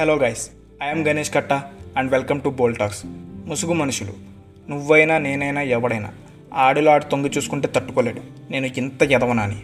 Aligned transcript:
Hello 0.00 0.14
guys 0.14 0.50
I'm 0.82 1.06
Ganesh 1.06 1.34
కట్ట 1.34 1.52
and 1.96 2.10
welcome 2.10 2.40
to 2.40 2.48
బోల్టాక్స్ 2.48 3.02
ముసుగు 3.46 3.72
మనుషులు. 3.72 4.12
నువ్వైనా 4.70 5.18
నేనైనా 5.18 5.62
ఎవడైనా 5.62 6.10
ఆడిలో 6.54 6.92
ఆడి 6.92 7.04
తొంగి 7.04 7.30
చూసుకుంటే 7.36 7.68
తట్టుకోలేడు. 7.76 8.20
నేను 8.50 8.66
ఇంత 8.66 9.02
ఎదవనా 9.02 9.42
అని 9.42 9.56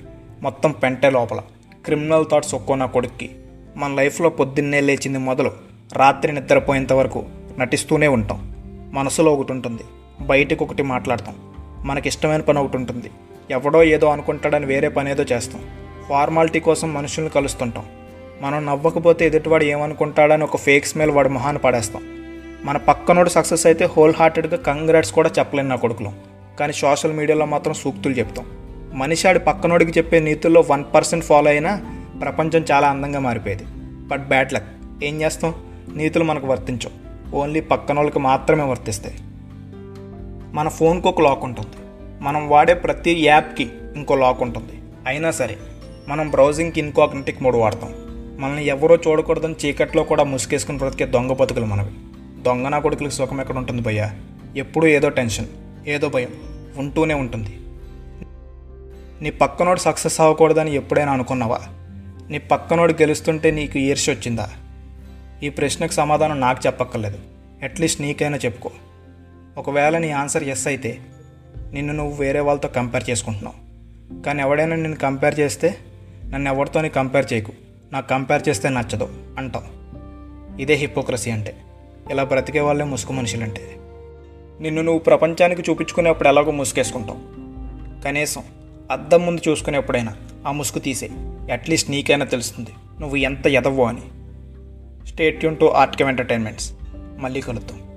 మొత్తం 0.43 0.72
పెంటే 0.72 1.11
లోపల. 1.11 1.41
క్రిమినల్ 1.85 2.27
థాట్స్ 2.30 2.54
ఒక్కో 2.54 2.75
నా 2.75 2.86
కొడుక్కి. 2.86 3.30
మన 3.77 3.95
లైఫ్లో 3.95 4.29
పొద్దున్నే 4.29 4.80
లేచింది 4.80 5.18
మొదలు. 5.18 5.53
రాత్రి 5.93 6.32
నిద్రపోయేంత 6.32 6.93
వరకు 6.93 7.25
నటిస్తూనే 7.58 8.08
ఉంటాం. 8.08 8.54
మనసులో 8.93 9.35
ఒకటి 9.35 9.53
ఉంటుంది. 9.53 9.82
బయటకు 10.21 10.64
ఒకటి 10.64 10.82
మాట్లాడతాం. 10.82 11.35
మనకి 11.86 12.08
ఇష్టమైన 12.08 12.40
పని 12.40 12.58
ఒకటి 12.58 12.76
ఉంటుంది. 12.76 13.11
ఎవడో 13.50 13.82
ఏదో 13.82 14.07
అనుకుంటాడని 14.07 14.67
వేరే 14.67 14.89
పని 14.89 15.11
ఏదో 15.11 15.22
చేస్తాం. 15.22 15.63
ఫార్మాలిటీ 16.08 16.61
కోసం 16.61 16.95
మనుషుల్ని 16.95 17.31
కలుస్తుంటాం. 17.31 17.85
మనం 18.41 18.67
నవ్వకపోతే 18.67 19.27
ఎదుటివాడు 19.27 19.65
ఏమనుకుంటాడని 19.65 20.45
ఒక 20.45 20.57
ఫేక్ 20.57 20.87
స్మెల్ 20.87 21.11
వాడి 21.11 21.29
మొహాన్ని 21.29 21.63
పడేస్తాం. 21.63 22.03
మన 22.64 22.77
పక్కనోడు 22.77 23.29
సక్సెస్ 23.29 23.67
అయితే 23.67 23.85
హోల్ 23.85 24.14
హార్టెడ్గా 24.14 24.57
కంగ్రాట్స్ 24.57 25.13
కూడా 25.13 25.31
చెప్పలేను 25.39 25.69
నా 25.69 25.77
కొడుకులో. 25.77 26.13
కానీ 26.61 26.73
సోషల్ 26.73 27.13
మీడియాలో 27.13 27.47
మాత్రం 27.47 27.75
సూక్తులు 27.75 28.14
చెప్తాం. 28.14 28.47
మనిషి 28.95 29.29
ఆడి 29.29 29.39
పక్కనోడికి 29.39 29.99
చెప్పే 29.99 30.21
నీతుల్లో 30.21 30.64
వన్ 30.71 30.85
పర్సెంట్ 30.95 31.25
ఫాలో 31.25 31.51
అయినా 31.51 31.81
ప్రపంచం 32.20 32.64
చాలా 32.73 32.89
అందంగా 32.89 33.20
మారిపోయేది. 33.20 33.64
బట్ 34.09 34.28
బ్యాడ్ 34.28 34.53
లక్ 34.53 34.64
ఏం 35.05 35.23
చేస్తాం? 35.23 35.55
నీతులు 35.95 36.25
మనకు 36.25 36.47
వర్తించవు. 36.47 37.09
ఓన్లీ 37.36 37.61
పక్కనోళ్ళకి 37.61 38.19
మాత్రమే 38.19 38.62
వర్తిస్తాయి. 38.62 39.17
మన 40.53 40.69
ఫోన్కు 40.69 41.09
ఒక 41.09 41.20
లాక్ 41.20 41.45
ఉంటుంది. 41.45 41.77
మనం 42.20 42.48
వాడే 42.48 42.75
ప్రతి 42.75 43.20
యాప్కి 43.20 43.69
ఇంకో 43.97 44.14
లాక్ 44.14 44.42
ఉంటుంది. 44.42 44.73
అయినా 45.06 45.30
సరే 45.30 45.56
మనం 46.08 46.30
బ్రౌజింగ్కి 46.30 46.80
ఇన్కాగ్నటిక్ 46.80 47.42
మోడ్ 47.42 47.56
వాడతాం. 47.56 48.08
మనల్ని 48.39 48.67
ఎవరో 48.67 48.97
చూడకూడదని 48.97 49.55
చీకట్లో 49.64 50.03
కూడా 50.03 50.25
ముసుగేసుకుని 50.25 50.78
బ్రతికే 50.78 51.06
దొంగ 51.06 51.33
బతుకులు 51.33 51.64
మనవి. 51.64 51.91
దొంగ 52.42 52.69
నా 52.69 52.78
కొడుకులకి 52.78 53.14
సుఖం 53.14 53.41
ఎక్కడ 53.41 53.56
ఉంటుంది 53.56 53.83
భయ్యా? 53.83 54.17
ఎప్పుడూ 54.56 54.86
ఏదో 54.86 55.08
టెన్షన్ 55.08 55.47
ఏదో 55.86 56.08
భయం 56.08 56.28
ఉంటూనే 56.77 57.14
ఉంటుంది. 57.14 57.56
నీ 59.25 59.30
పక్కనోడు 59.30 59.78
సక్సెస్ 59.78 60.20
అవ్వకూడదని 60.20 60.75
ఎప్పుడైనా 60.75 61.12
అనుకున్నావా? 61.12 61.61
నీ 62.30 62.39
పక్కనోడు 62.39 62.92
గెలుస్తుంటే 62.92 63.50
నీకు 63.50 63.78
ఈర్ష 63.78 64.11
వచ్చిందా? 64.11 64.50
ఈ 65.42 65.48
ప్రశ్నకు 65.48 65.92
సమాధానం 65.92 66.41
నాకు 66.41 66.61
చెప్పక్కర్లేదు. 66.67 67.19
అట్లీస్ట్ 67.62 68.00
నీకైనా 68.00 68.36
చెప్పుకో. 68.36 68.70
ఒకవేళ 69.58 69.98
నీ 69.98 70.11
ఆన్సర్ 70.11 70.45
ఎస్ 70.45 70.67
అయితే 70.67 70.98
నిన్ను 71.73 71.92
నువ్వు 71.92 72.17
వేరే 72.17 72.41
వాళ్ళతో 72.41 72.69
కంపేర్ 72.69 73.11
చేసుకుంటున్నావు. 73.11 73.69
కానీ 74.23 74.42
ఎవడైనా 74.42 74.77
నిన్ను 74.77 74.97
కంపేర్ 74.97 75.41
చేస్తే 75.41 75.77
నన్ను 76.25 76.52
ఎవరితోని 76.52 76.89
కంపేర్ 76.89 77.33
చేయకు. 77.33 77.52
నాకు 77.92 78.08
కంపేర్ 78.08 78.48
చేస్తే 78.48 78.69
నచ్చదు 78.69 79.08
అంటావు. 79.39 79.78
ఇదే 80.61 80.75
హిపోక్రసీ 80.75 81.31
అంటే. 81.31 81.56
ఇలా 82.11 82.25
బ్రతికే 82.25 82.61
వాళ్ళే 82.61 82.84
ముసుగు 82.84 83.12
మనుషులంటే. 83.12 83.77
నిన్ను 84.61 84.83
నువ్వు 84.83 84.98
ప్రపంచానికి 84.98 85.70
చూపించుకునేప్పుడు 85.70 86.28
ఎలాగో 86.28 86.50
ముసుగేసుకుంటావు. 86.50 87.19
కనీసం 88.03 88.42
అద్దం 88.91 89.27
ముందు 89.27 89.41
చూసుకునేప్పుడైనా 89.48 90.17
ఆ 90.47 90.53
ముసుగు 90.53 90.78
తీసే 90.78 91.11
అట్లీస్ట్ 91.53 91.91
నీకైనా 91.91 92.25
తెలుస్తుంది. 92.25 92.70
నువ్వు 93.00 93.17
ఎంత 93.17 93.47
ఎదవో 93.47 93.84
అని. 93.84 94.00
స్టేట్ 95.06 95.45
యూన్ 95.45 95.56
టు 95.56 95.64
ఆర్ట్కెమ్ 95.64 96.08
ఎంటర్టైన్మెంట్స్ 96.08 96.73
మళ్ళీ 97.19 97.41
కలుద్దాం. 97.41 97.88